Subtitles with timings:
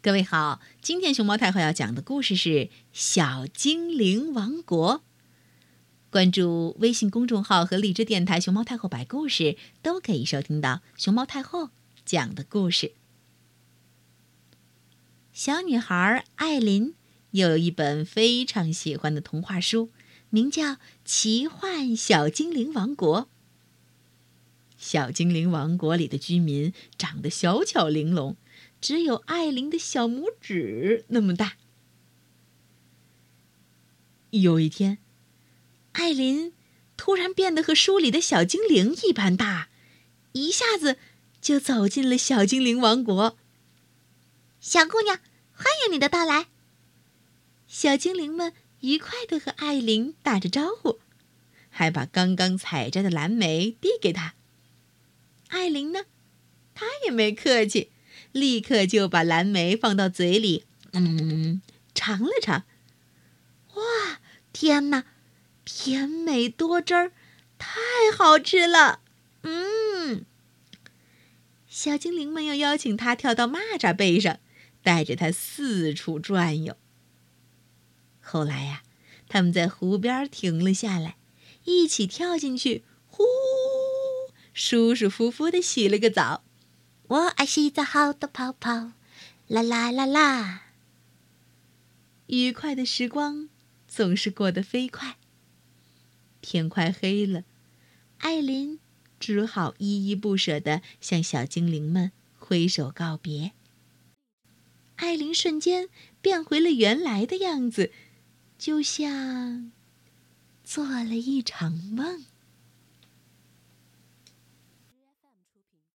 [0.00, 2.48] 各位好，今天熊猫太后要讲的故事是
[2.92, 4.94] 《小精灵王国》。
[6.08, 11.70] 关注微信公众号和荔枝电台“熊猫太后摆故事”，都可以收听到熊猫太后
[12.04, 12.92] 讲的故事。
[15.32, 16.94] 小女孩艾琳
[17.32, 19.90] 有一本非常喜欢的童话书，
[20.30, 20.74] 名叫
[21.04, 23.22] 《奇幻小精灵王国》。
[24.76, 28.36] 小精灵王国里的居民长得小巧玲珑。
[28.80, 31.56] 只有艾琳的小拇指那么大。
[34.30, 34.98] 有一天，
[35.92, 36.52] 艾琳
[36.96, 39.68] 突然变得和书里的小精灵一般大，
[40.32, 40.98] 一下子
[41.40, 43.36] 就走进了小精灵王国。
[44.60, 45.18] 小姑娘，
[45.52, 46.48] 欢迎你的到来！
[47.66, 51.00] 小精灵们愉快地和艾琳打着招呼，
[51.70, 54.34] 还把刚刚采摘的蓝莓递给她。
[55.48, 56.04] 艾琳呢，
[56.74, 57.90] 她也没客气。
[58.32, 61.60] 立刻就把蓝莓放到嘴里，嗯，
[61.94, 62.64] 尝了尝。
[63.74, 64.20] 哇，
[64.52, 65.04] 天哪，
[65.64, 67.12] 甜美多汁儿，
[67.58, 67.80] 太
[68.16, 69.00] 好吃了！
[69.42, 70.24] 嗯，
[71.68, 74.38] 小精灵们又邀请他跳到蚂蚱背上，
[74.82, 76.76] 带着他四处转悠。
[78.20, 78.82] 后来呀，
[79.28, 81.16] 他们在湖边停了下来，
[81.64, 83.24] 一起跳进去，呼，
[84.52, 86.42] 舒舒服服的洗了个澡。
[87.08, 88.92] 我爱洗澡好多泡泡，
[89.46, 90.64] 啦啦啦啦！
[92.26, 93.48] 愉快的时光
[93.86, 95.16] 总是过得飞快。
[96.42, 97.44] 天快黑了，
[98.18, 98.78] 艾琳
[99.18, 103.52] 只好依依不舍地向小精灵们挥手告别。
[104.96, 105.88] 艾琳瞬间
[106.20, 107.90] 变回了原来的样子，
[108.58, 109.72] 就像
[110.62, 112.26] 做了一场梦。